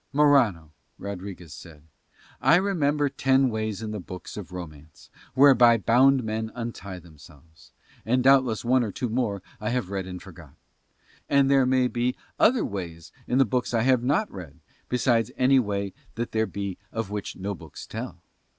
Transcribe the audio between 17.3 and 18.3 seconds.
no books tell.